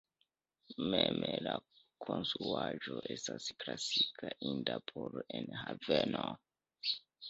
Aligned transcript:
Mem 0.93 1.19
la 1.47 1.53
konstruaĵo 2.07 3.05
estas 3.19 3.53
klasika, 3.63 4.35
inda 4.53 4.83
por 4.93 5.19
la 5.23 5.31
enhavo. 5.45 6.05